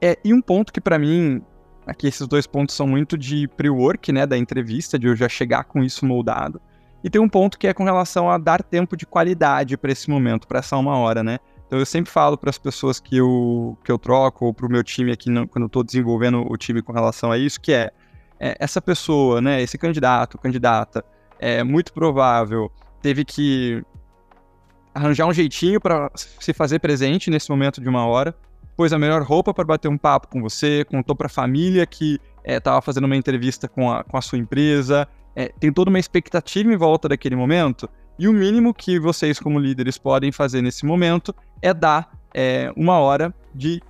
[0.00, 1.42] É, e um ponto que para mim,
[1.84, 5.64] aqui esses dois pontos são muito de pre-work, né, da entrevista, de eu já chegar
[5.64, 6.60] com isso moldado.
[7.02, 10.08] E tem um ponto que é com relação a dar tempo de qualidade para esse
[10.08, 11.38] momento, para essa uma hora, né?
[11.70, 14.68] Então eu sempre falo para as pessoas que eu, que eu troco, ou para o
[14.68, 17.72] meu time aqui, no, quando eu estou desenvolvendo o time com relação a isso, que
[17.72, 17.92] é,
[18.40, 21.04] é, essa pessoa, né, esse candidato, candidata,
[21.38, 23.84] é muito provável, teve que
[24.92, 28.34] arranjar um jeitinho para se fazer presente nesse momento de uma hora,
[28.76, 32.18] pôs a melhor roupa para bater um papo com você, contou para a família que
[32.44, 35.06] estava é, fazendo uma entrevista com a, com a sua empresa,
[35.36, 37.88] é, tem toda uma expectativa em volta daquele momento,
[38.20, 42.98] e o mínimo que vocês, como líderes, podem fazer nesse momento é dar é, uma
[42.98, 43.80] hora de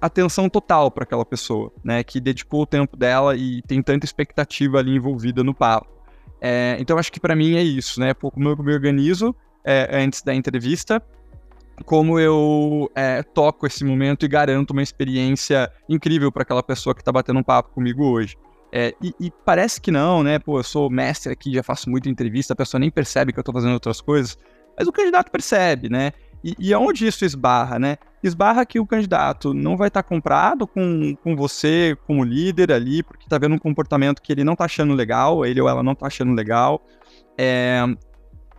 [0.00, 2.04] atenção total para aquela pessoa, né?
[2.04, 5.88] Que dedicou o tempo dela e tem tanta expectativa ali envolvida no papo.
[6.40, 8.14] É, então, acho que para mim é isso, né?
[8.14, 11.02] Como eu me organizo é, antes da entrevista,
[11.84, 17.00] como eu é, toco esse momento e garanto uma experiência incrível para aquela pessoa que
[17.00, 18.36] está batendo um papo comigo hoje.
[18.72, 20.38] É, e, e, parece que não, né?
[20.38, 23.44] Pô, eu sou mestre aqui, já faço muita entrevista, a pessoa nem percebe que eu
[23.44, 24.38] tô fazendo outras coisas,
[24.78, 26.12] mas o candidato percebe, né?
[26.42, 27.96] E, e aonde isso esbarra, né?
[28.22, 33.02] Esbarra que o candidato não vai estar tá comprado com, com você como líder ali,
[33.02, 35.94] porque tá vendo um comportamento que ele não tá achando legal, ele ou ela não
[35.94, 36.80] tá achando legal.
[37.36, 37.82] É,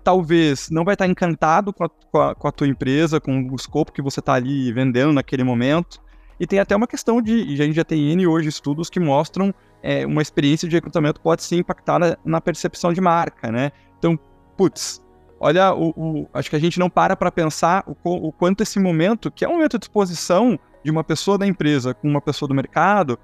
[0.04, 3.47] talvez não vai estar tá encantado com a, com, a, com a tua empresa, com
[3.50, 6.02] o escopo que você tá ali vendendo naquele momento.
[6.39, 9.54] E tem até uma questão de, a gente já tem N hoje estudos que mostram
[9.84, 13.72] é, uma experiência de recrutamento pode sim impactar na, na percepção de marca, né?
[13.98, 14.17] Então,
[14.56, 15.04] putz,
[15.39, 18.80] olha, o, o, acho que a gente não para para pensar o, o, quanto esse
[18.80, 22.48] momento, que é um momento de exposição de uma pessoa da empresa com uma pessoa
[22.48, 23.17] do mercado,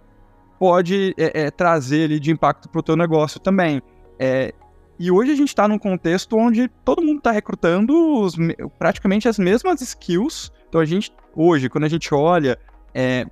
[0.60, 3.82] pode é, é, trazer ali de impacto para o teu negócio também.
[4.20, 4.54] É,
[5.00, 8.36] e hoje a gente está num contexto onde todo mundo está recrutando os,
[8.80, 10.52] praticamente as mesmas skills.
[10.68, 12.58] Então a gente, hoje, quando a gente olha
[12.94, 13.26] é,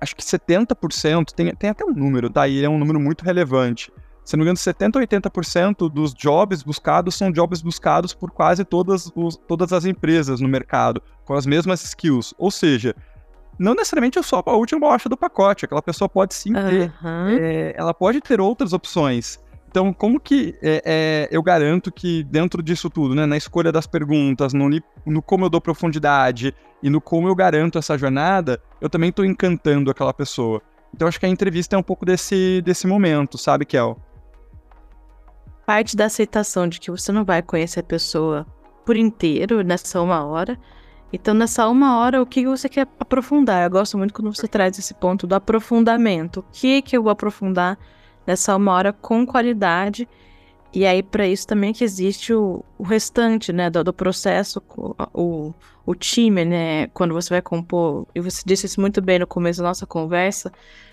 [0.00, 2.48] acho que 70%, tem, tem até um número, tá?
[2.48, 3.92] E é um número muito relevante.
[4.24, 8.64] Se não me engano, 70% ou 80% dos jobs buscados são jobs buscados por quase
[8.64, 12.32] todas, os, todas as empresas no mercado, com as mesmas skills.
[12.38, 12.94] Ou seja,
[13.58, 17.28] não necessariamente eu sou a última bolacha do pacote, aquela pessoa pode sim ter, uhum.
[17.28, 19.38] é, ela pode ter outras opções.
[19.68, 23.86] Então, como que é, é, eu garanto que dentro disso tudo, né, na escolha das
[23.86, 24.68] perguntas, no,
[25.06, 29.24] no, como eu dou profundidade e no como eu garanto essa jornada, eu também estou
[29.24, 30.62] encantando aquela pessoa.
[30.94, 33.96] Então, acho que a entrevista é um pouco desse, desse momento, sabe, Kel?
[35.66, 38.46] Parte da aceitação de que você não vai conhecer a pessoa
[38.84, 40.58] por inteiro nessa uma hora.
[41.12, 43.64] Então, nessa uma hora, o que você quer aprofundar?
[43.64, 46.40] Eu gosto muito quando você traz esse ponto do aprofundamento.
[46.40, 47.78] O que, que eu vou aprofundar?
[48.26, 50.08] nessa uma hora com qualidade.
[50.72, 54.62] E aí, para isso também que existe o, o restante, né, do, do, processo,
[55.12, 55.52] o,
[55.84, 59.60] o time, né, quando você vai compor, e você disse isso muito bem no começo
[59.60, 60.52] da nossa conversa,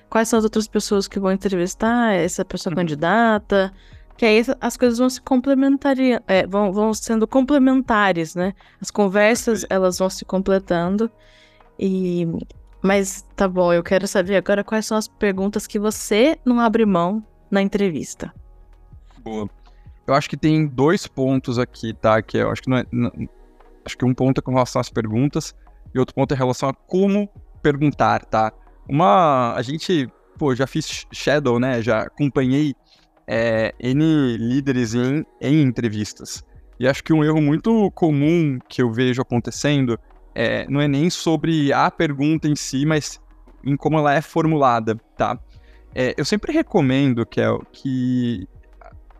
[0.09, 2.77] quais são as outras pessoas que vão entrevistar, essa pessoa uhum.
[2.77, 3.71] candidata,
[4.17, 8.53] que aí as coisas vão se complementariam, é, vão, vão sendo complementares, né?
[8.81, 11.11] As conversas, elas vão se completando.
[11.77, 12.27] E
[12.81, 16.85] mas tá bom, eu quero saber agora quais são as perguntas que você não abre
[16.85, 18.33] mão na entrevista.
[19.23, 19.49] Boa.
[20.08, 22.22] Eu acho que tem dois pontos aqui, tá?
[22.22, 23.12] Que eu acho que não é, não,
[23.86, 25.54] acho que um ponto é com relação às perguntas
[25.93, 27.30] e outro ponto é em relação a como
[27.62, 28.54] perguntar, tá?
[28.88, 31.82] Uma a gente, pô, já fiz shadow, né?
[31.82, 32.74] Já acompanhei
[33.28, 36.43] é, N líderes em, em entrevistas.
[36.80, 40.00] E acho que um erro muito comum que eu vejo acontecendo
[40.34, 43.20] é, não é nem sobre a pergunta em si, mas
[43.63, 45.38] em como ela é formulada, tá?
[45.93, 48.48] É, eu sempre recomendo, Kel, que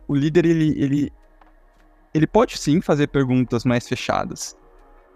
[0.08, 1.12] o líder, ele, ele,
[2.12, 4.56] ele pode sim fazer perguntas mais fechadas,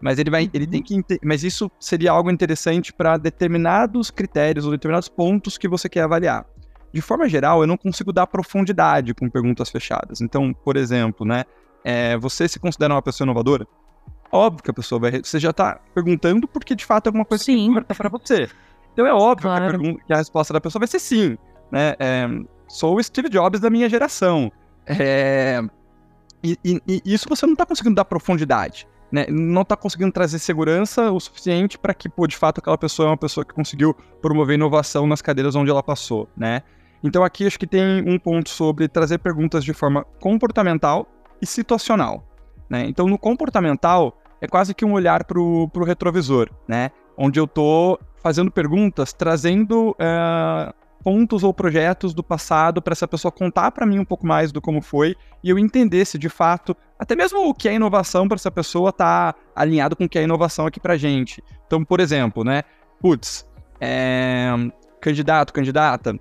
[0.00, 1.02] mas ele vai, ele tem uhum.
[1.02, 6.02] que, mas isso seria algo interessante para determinados critérios ou determinados pontos que você quer
[6.02, 6.46] avaliar
[6.92, 10.20] de forma geral, eu não consigo dar profundidade com perguntas fechadas.
[10.20, 11.44] Então, por exemplo, né,
[11.82, 13.66] é, você se considera uma pessoa inovadora?
[14.30, 15.22] Óbvio que a pessoa vai.
[15.22, 17.56] Você já está perguntando porque de fato é alguma coisa sim.
[17.56, 18.48] que importa para você.
[18.92, 19.64] Então é óbvio claro.
[19.64, 21.36] que, a pergunta, que, a resposta da pessoa vai ser sim.
[21.70, 21.94] Né?
[21.98, 22.28] É,
[22.68, 24.52] sou o Steve Jobs da minha geração.
[24.86, 25.62] É,
[26.42, 28.86] e, e, e, isso você não está conseguindo dar profundidade.
[29.10, 29.26] Né?
[29.28, 33.10] Não está conseguindo trazer segurança o suficiente para que, pô, de fato, aquela pessoa é
[33.10, 36.62] uma pessoa que conseguiu promover inovação nas cadeiras onde ela passou, né?
[37.02, 41.06] Então aqui acho que tem um ponto sobre trazer perguntas de forma comportamental
[41.40, 42.24] e situacional.
[42.70, 42.86] Né?
[42.86, 46.90] Então no comportamental é quase que um olhar para o retrovisor, né?
[47.16, 53.32] onde eu estou fazendo perguntas, trazendo é, pontos ou projetos do passado para essa pessoa
[53.32, 56.76] contar para mim um pouco mais do como foi e eu entender se de fato,
[56.98, 60.22] até mesmo o que é inovação para essa pessoa tá alinhado com o que é
[60.22, 61.42] inovação aqui para gente.
[61.66, 62.62] Então, por exemplo, né?
[63.00, 63.46] Putz,
[63.80, 64.50] é,
[65.00, 66.16] candidato, candidata,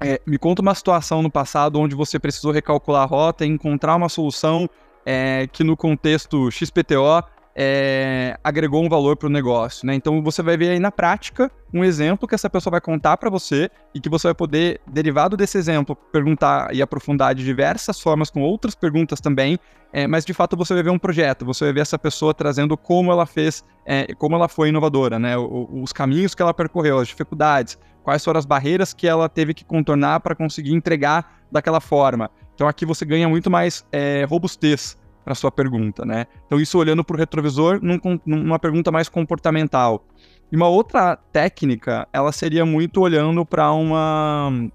[0.00, 3.96] é, me conta uma situação no passado onde você precisou recalcular a rota e encontrar
[3.96, 4.68] uma solução
[5.04, 7.22] é, que no contexto XPTO
[7.56, 9.94] é, agregou um valor para o negócio, né?
[9.94, 13.30] Então você vai ver aí na prática um exemplo que essa pessoa vai contar para
[13.30, 18.30] você e que você vai poder, derivado desse exemplo, perguntar e aprofundar de diversas formas
[18.30, 19.58] com outras perguntas também.
[19.92, 22.76] É, mas de fato você vai ver um projeto, você vai ver essa pessoa trazendo
[22.76, 25.36] como ela fez, é, como ela foi inovadora, né?
[25.36, 29.54] O, os caminhos que ela percorreu, as dificuldades, quais foram as barreiras que ela teve
[29.54, 32.28] que contornar para conseguir entregar daquela forma.
[32.54, 36.26] Então aqui você ganha muito mais é, robustez para sua pergunta, né?
[36.46, 40.04] Então isso olhando para o retrovisor num, numa pergunta mais comportamental.
[40.52, 44.70] E uma outra técnica, ela seria muito olhando para uma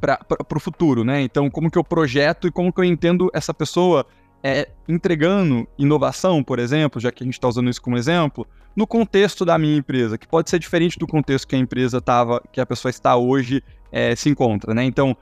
[0.00, 1.22] para o futuro, né?
[1.22, 4.06] Então como que eu projeto e como que eu entendo essa pessoa
[4.42, 8.46] é, entregando inovação, por exemplo, já que a gente está usando isso como exemplo,
[8.76, 12.40] no contexto da minha empresa, que pode ser diferente do contexto que a empresa estava,
[12.52, 14.84] que a pessoa está hoje, é, se encontra, né?
[14.84, 15.16] Então,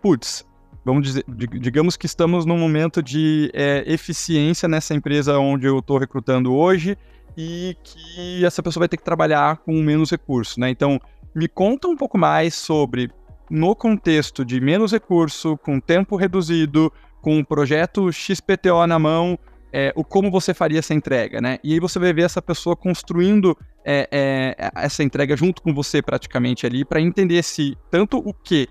[0.00, 0.46] putz,
[0.84, 5.98] vamos dizer, digamos que estamos num momento de é, eficiência nessa empresa onde eu estou
[5.98, 6.96] recrutando hoje
[7.36, 10.68] e que essa pessoa vai ter que trabalhar com menos recursos, né?
[10.70, 11.00] Então,
[11.34, 13.10] me conta um pouco mais sobre,
[13.50, 19.38] no contexto de menos recurso, com tempo reduzido, com um projeto XPTO na mão,
[19.72, 21.58] é, o como você faria essa entrega, né?
[21.64, 26.02] E aí você vai ver essa pessoa construindo é, é, essa entrega junto com você
[26.02, 28.68] praticamente ali para entender se tanto o que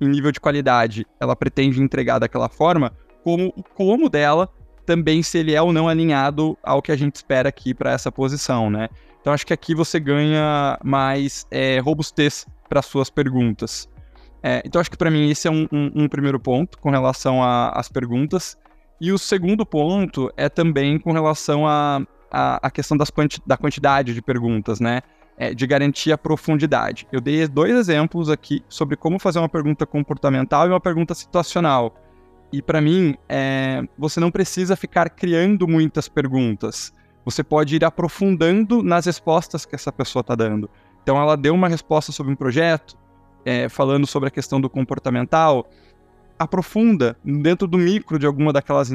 [0.00, 4.48] em nível de qualidade ela pretende entregar daquela forma, como o como dela
[4.86, 8.10] também se ele é ou não alinhado ao que a gente espera aqui para essa
[8.10, 8.88] posição, né?
[9.20, 13.88] Então acho que aqui você ganha mais é, robustez para suas perguntas.
[14.42, 17.40] É, então acho que para mim esse é um, um, um, primeiro ponto com relação
[17.42, 18.56] às perguntas.
[19.00, 23.40] E o segundo ponto é também com relação à a, a, a, questão das quanti,
[23.46, 25.02] da quantidade de perguntas, né?
[25.42, 27.08] É, de garantir a profundidade.
[27.10, 31.94] Eu dei dois exemplos aqui sobre como fazer uma pergunta comportamental e uma pergunta situacional.
[32.52, 36.92] E para mim, é, você não precisa ficar criando muitas perguntas.
[37.24, 40.68] Você pode ir aprofundando nas respostas que essa pessoa está dando.
[41.02, 42.98] Então, ela deu uma resposta sobre um projeto,
[43.42, 45.66] é, falando sobre a questão do comportamental
[46.38, 48.90] aprofunda dentro do micro de alguma daquelas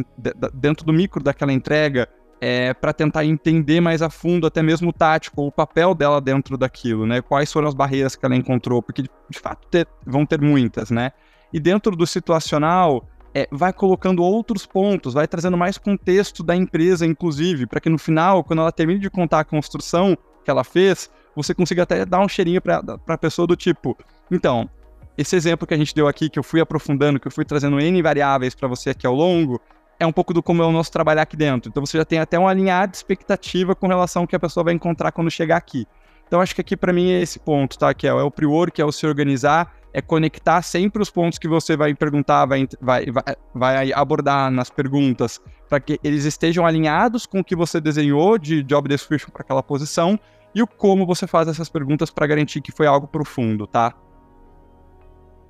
[0.52, 2.10] dentro do micro daquela entrega
[2.48, 6.56] é, para tentar entender mais a fundo até mesmo o tático o papel dela dentro
[6.56, 7.20] daquilo né?
[7.20, 11.12] Quais foram as barreiras que ela encontrou porque de fato ter, vão ter muitas né?
[11.52, 13.04] E dentro do situacional
[13.34, 17.98] é, vai colocando outros pontos, vai trazendo mais contexto da empresa, inclusive, para que no
[17.98, 22.20] final, quando ela termine de contar a construção que ela fez, você consiga até dar
[22.20, 23.98] um cheirinho para a pessoa do tipo,
[24.32, 24.70] então,
[25.18, 27.80] esse exemplo que a gente deu aqui, que eu fui aprofundando, que eu fui trazendo
[27.80, 29.62] N variáveis para você aqui ao longo,
[30.00, 31.70] é um pouco do como é o nosso trabalhar aqui dentro.
[31.70, 34.64] Então você já tem até um alinhar de expectativa com relação ao que a pessoa
[34.64, 35.88] vai encontrar quando chegar aqui.
[36.28, 37.94] Então acho que aqui para mim é esse ponto, tá?
[37.94, 41.48] Que é, o prior, que é o se organizar, é conectar sempre os pontos que
[41.48, 47.26] você vai perguntar, vai, vai, vai, vai abordar nas perguntas, para que eles estejam alinhados
[47.26, 50.20] com o que você desenhou de job description para aquela posição
[50.54, 53.94] e o como você faz essas perguntas para garantir que foi algo profundo, tá?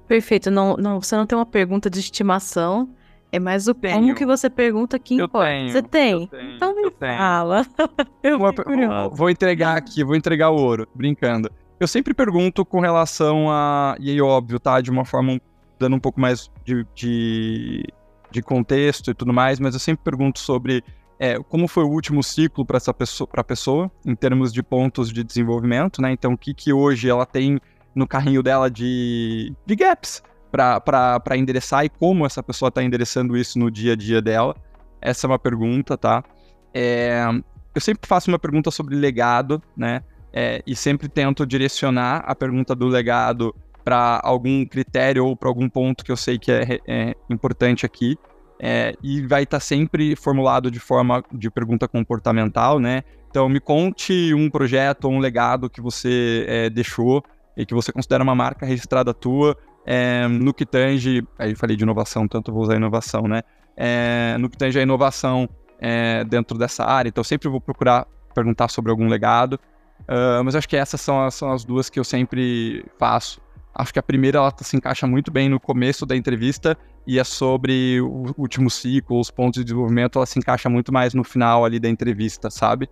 [0.08, 0.52] Perfeito.
[0.52, 2.90] Não, não, você não tem uma pergunta de estimação.
[3.32, 3.96] É mais o tenho.
[3.96, 5.50] como que você pergunta que eu importa.
[5.50, 6.28] Tenho, você tem?
[6.28, 7.66] Tenho, então me fala.
[8.24, 11.50] eu uma, vou entregar aqui, vou entregar o ouro, brincando.
[11.80, 13.96] Eu sempre pergunto com relação a.
[14.00, 14.80] E aí, óbvio, tá?
[14.80, 15.40] De uma forma
[15.78, 17.84] dando um pouco mais de, de,
[18.32, 20.82] de contexto e tudo mais, mas eu sempre pergunto sobre
[21.20, 25.12] é, como foi o último ciclo para essa pessoa, pra pessoa, em termos de pontos
[25.12, 26.12] de desenvolvimento, né?
[26.12, 27.60] Então, o que, que hoje ela tem
[27.94, 30.22] no carrinho dela de, de gaps
[30.56, 34.56] para endereçar e como essa pessoa está endereçando isso no dia a dia dela.
[35.02, 36.24] Essa é uma pergunta, tá?
[36.74, 37.24] É,
[37.74, 40.02] eu sempre faço uma pergunta sobre legado, né?
[40.34, 45.70] É, e sempre tento direcionar a pergunta do legado para algum critério ou para algum
[45.70, 48.18] ponto que eu sei que é, é importante aqui.
[48.60, 53.04] É, e vai estar tá sempre formulado de forma de pergunta comportamental, né?
[53.30, 57.22] Então, me conte um projeto ou um legado que você é, deixou
[57.58, 61.76] e que você considera uma marca registrada tua é, no que tange, aí eu falei
[61.78, 63.44] de inovação, tanto vou usar inovação, né?
[63.78, 65.48] É, no que tange a inovação
[65.80, 69.54] é, dentro dessa área, então eu sempre vou procurar perguntar sobre algum legado,
[70.02, 73.40] uh, mas acho que essas são as, são as duas que eu sempre faço.
[73.74, 77.24] Acho que a primeira ela se encaixa muito bem no começo da entrevista e é
[77.24, 81.66] sobre o último ciclo, os pontos de desenvolvimento, ela se encaixa muito mais no final
[81.66, 82.90] ali da entrevista, sabe?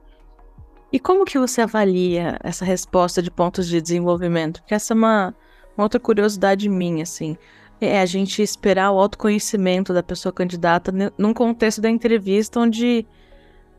[0.92, 4.62] E como que você avalia essa resposta de pontos de desenvolvimento?
[4.62, 5.36] Porque essa é uma,
[5.78, 7.38] uma outra curiosidade minha, assim.
[7.82, 13.06] É a gente esperar o autoconhecimento da pessoa candidata num contexto da entrevista onde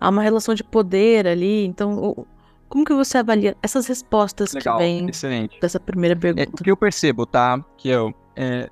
[0.01, 1.65] há uma relação de poder ali.
[1.65, 2.27] Então,
[2.69, 5.59] como que você avalia essas respostas Legal, que vêm excelente.
[5.61, 6.43] dessa primeira pergunta?
[6.43, 7.65] É, o que eu percebo, tá?
[7.79, 8.69] Que eu, é,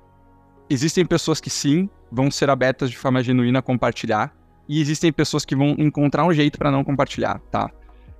[0.69, 4.35] existem pessoas que sim vão ser abertas de forma genuína a compartilhar
[4.67, 7.69] e existem pessoas que vão encontrar um jeito para não compartilhar, tá?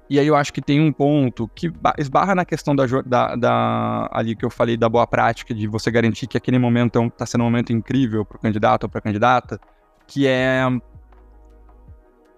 [0.10, 4.10] E aí eu acho que tem um ponto que esbarra na questão da, da, da
[4.12, 7.26] ali que eu falei da boa prática, de você garantir que aquele momento está é
[7.26, 9.60] sendo um momento incrível para o candidato ou para a candidata,
[10.06, 10.62] que é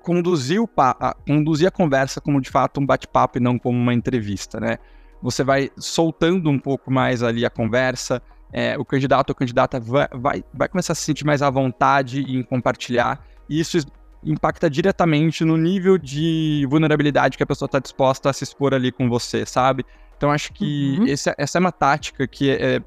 [0.06, 3.94] conduzir, o a, conduzir a conversa como de fato um bate-papo e não como uma
[3.94, 4.78] entrevista, né?
[5.22, 8.22] Você vai soltando um pouco mais ali a conversa,
[8.54, 12.22] é, o candidato ou candidata vai, vai, vai começar a se sentir mais à vontade
[12.22, 13.80] em compartilhar, e isso
[14.26, 18.92] impacta diretamente no nível de vulnerabilidade que a pessoa está disposta a se expor ali
[18.92, 19.86] com você, sabe?
[20.18, 21.08] Então acho que uhum.
[21.08, 22.80] esse, é, essa é uma tática que é, é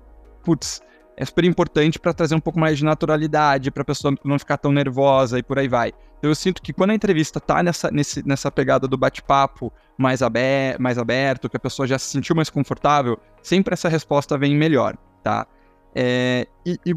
[0.43, 0.81] putz,
[1.17, 4.57] é super importante para trazer um pouco mais de naturalidade, para a pessoa não ficar
[4.57, 5.93] tão nervosa e por aí vai.
[6.19, 10.23] Então eu sinto que quando a entrevista tá nessa, nesse, nessa pegada do bate-papo mais,
[10.23, 14.57] aber, mais aberto, que a pessoa já se sentiu mais confortável, sempre essa resposta vem
[14.57, 15.47] melhor, tá?
[15.95, 16.95] É, e, e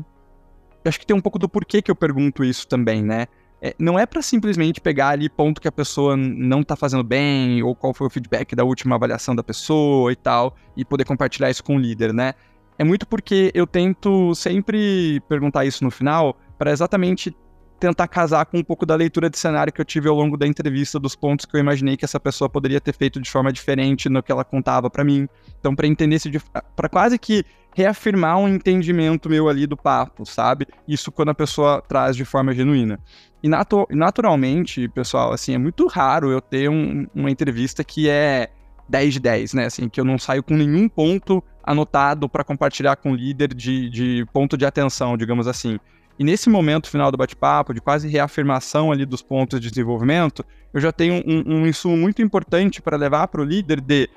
[0.85, 3.27] acho que tem um pouco do porquê que eu pergunto isso também, né?
[3.61, 7.61] É, não é para simplesmente pegar ali ponto que a pessoa não tá fazendo bem,
[7.61, 11.49] ou qual foi o feedback da última avaliação da pessoa e tal, e poder compartilhar
[11.49, 12.33] isso com o líder, né?
[12.79, 17.35] É muito porque eu tento sempre perguntar isso no final, para exatamente
[17.79, 20.45] tentar casar com um pouco da leitura de cenário que eu tive ao longo da
[20.45, 24.07] entrevista, dos pontos que eu imaginei que essa pessoa poderia ter feito de forma diferente
[24.07, 25.27] no que ela contava para mim.
[25.59, 26.31] Então, para entender se
[26.75, 27.43] para quase que
[27.75, 30.67] reafirmar um entendimento meu ali do papo, sabe?
[30.87, 32.99] Isso quando a pessoa traz de forma genuína.
[33.43, 38.49] E natu naturalmente, pessoal, assim, é muito raro eu ter um, uma entrevista que é
[38.87, 39.65] 10 de 10, né?
[39.65, 43.89] Assim, que eu não saio com nenhum ponto anotado para compartilhar com o líder de,
[43.89, 45.79] de ponto de atenção, digamos assim.
[46.19, 50.79] E nesse momento final do bate-papo, de quase reafirmação ali dos pontos de desenvolvimento, eu
[50.79, 54.09] já tenho um, um insumo muito importante para levar para o líder de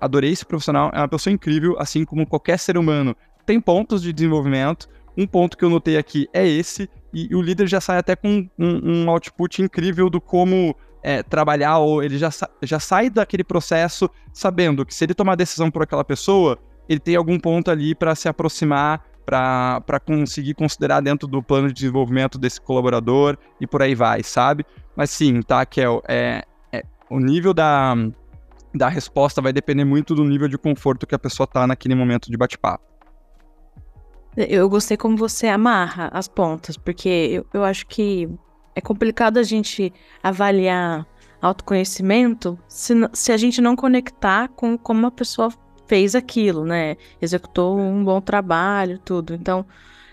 [0.00, 3.14] adorei esse profissional, é uma pessoa incrível, assim como qualquer ser humano.
[3.44, 4.88] Tem pontos de desenvolvimento.
[5.16, 8.48] Um ponto que eu notei aqui é esse, e, o líder já sai até com
[8.58, 12.30] um, um output incrível do como é, trabalhar, ou ele já,
[12.62, 17.16] já sai daquele processo sabendo que se ele tomar decisão por aquela pessoa, ele tem
[17.16, 22.60] algum ponto ali para se aproximar, para conseguir considerar dentro do plano de desenvolvimento desse
[22.60, 24.64] colaborador e por aí vai, sabe?
[24.96, 26.42] Mas sim, tá, Kel, é,
[26.72, 27.94] é, o nível da,
[28.74, 32.28] da resposta vai depender muito do nível de conforto que a pessoa tá naquele momento
[32.28, 32.89] de bate-papo.
[34.36, 38.28] Eu gostei como você amarra as pontas, porque eu, eu acho que
[38.74, 41.06] é complicado a gente avaliar
[41.42, 45.52] autoconhecimento se, se a gente não conectar com como a pessoa
[45.86, 46.96] fez aquilo, né?
[47.20, 49.34] Executou um bom trabalho, tudo.
[49.34, 49.66] Então,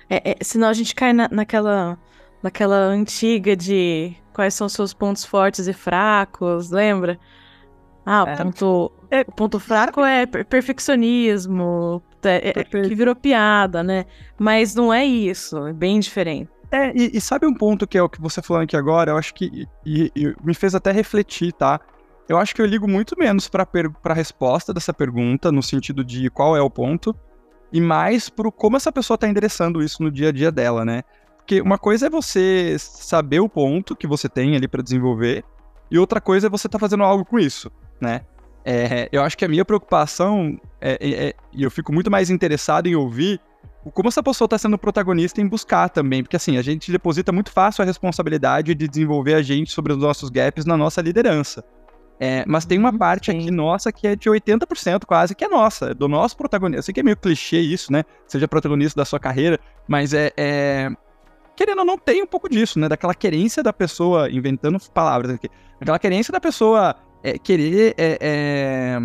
[0.09, 1.99] é, é, senão a gente cai na, naquela,
[2.41, 7.19] naquela antiga de quais são seus pontos fortes e fracos, lembra?
[8.05, 12.01] Ah, o, é, ponto, é, o ponto fraco é perfeccionismo,
[12.31, 14.05] é, é que virou piada, né?
[14.37, 16.49] Mas não é isso, é bem diferente.
[16.71, 19.11] É, e, e, sabe um ponto que é o que você falando aqui agora?
[19.11, 21.79] Eu acho que e, e, me fez até refletir, tá?
[22.27, 23.65] Eu acho que eu ligo muito menos para
[24.03, 27.15] a resposta dessa pergunta, no sentido de qual é o ponto,
[27.71, 31.03] e mais pro como essa pessoa está endereçando isso no dia a dia dela, né?
[31.37, 35.45] Porque uma coisa é você saber o ponto que você tem ali para desenvolver,
[35.89, 37.71] e outra coisa é você estar tá fazendo algo com isso,
[38.01, 38.25] né?
[38.69, 42.29] É, eu acho que a minha preocupação, é, é, é, e eu fico muito mais
[42.29, 43.39] interessado em ouvir
[43.93, 47.49] como essa pessoa está sendo protagonista em buscar também, porque assim, a gente deposita muito
[47.49, 51.63] fácil a responsabilidade de desenvolver a gente sobre os nossos gaps na nossa liderança.
[52.19, 55.47] É, mas tem uma uhum, parte aqui nossa que é de 80% quase, que é
[55.47, 56.79] nossa, é do nosso protagonista.
[56.79, 58.03] Eu sei que é meio clichê isso, né?
[58.27, 59.57] Seja protagonista da sua carreira,
[59.87, 60.89] mas é, é...
[61.55, 62.89] Querendo ou não, tem um pouco disso, né?
[62.89, 65.49] Daquela querência da pessoa, inventando palavras aqui,
[65.79, 68.99] aquela querência da pessoa é, querer é, é,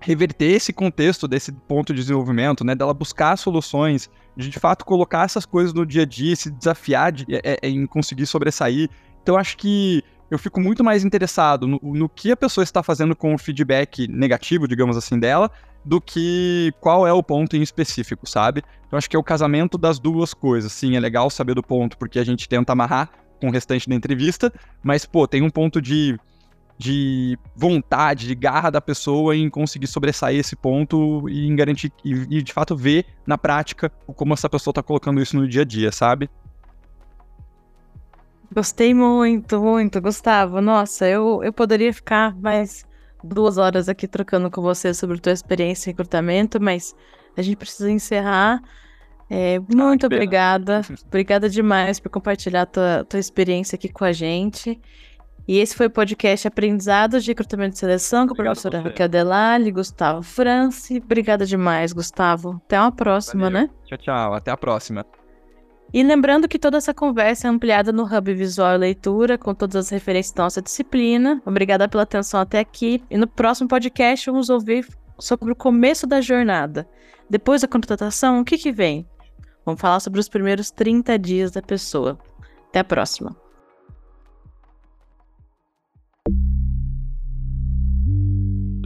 [0.00, 2.74] reverter esse contexto desse ponto de desenvolvimento, né?
[2.74, 7.12] Dela buscar soluções, de de fato colocar essas coisas no dia a dia, se desafiar
[7.12, 8.88] de, é, é, em conseguir sobressair.
[9.22, 13.16] Então, acho que eu fico muito mais interessado no, no, que a pessoa está fazendo
[13.16, 15.50] com o feedback negativo, digamos assim, dela,
[15.84, 18.62] do que qual é o ponto em específico, sabe?
[18.86, 20.72] Então acho que é o casamento das duas coisas.
[20.72, 23.10] Sim, é legal saber do ponto, porque a gente tenta amarrar
[23.40, 26.18] com o restante da entrevista, mas, pô, tem um ponto de
[26.78, 32.12] de vontade, de garra da pessoa em conseguir sobressair esse ponto e em garantir e,
[32.12, 35.64] e de fato ver na prática como essa pessoa está colocando isso no dia a
[35.64, 36.30] dia, sabe?
[38.54, 40.60] Gostei muito, muito, Gustavo.
[40.60, 42.86] Nossa, eu, eu poderia ficar mais
[43.22, 46.94] duas horas aqui trocando com você sobre a tua experiência em recrutamento, mas
[47.36, 48.62] a gente precisa encerrar.
[49.28, 50.80] É, muito ah, obrigada.
[51.06, 54.80] obrigada demais por compartilhar tua, tua experiência aqui com a gente.
[55.48, 59.72] E esse foi o podcast Aprendizados de Recrutamento e Seleção com a professora Raquel Delali,
[59.72, 61.00] Gustavo France.
[61.02, 62.60] Obrigada demais, Gustavo.
[62.66, 63.62] Até uma próxima, Valeu.
[63.62, 63.70] né?
[63.86, 64.34] Tchau, tchau.
[64.34, 65.06] Até a próxima.
[65.90, 69.86] E lembrando que toda essa conversa é ampliada no Hub Visual e Leitura, com todas
[69.86, 71.40] as referências da nossa disciplina.
[71.46, 73.02] Obrigada pela atenção até aqui.
[73.10, 74.86] E no próximo podcast vamos ouvir
[75.18, 76.86] sobre o começo da jornada.
[77.30, 79.08] Depois da contratação, o que, que vem?
[79.64, 82.18] Vamos falar sobre os primeiros 30 dias da pessoa.
[82.68, 83.34] Até a próxima.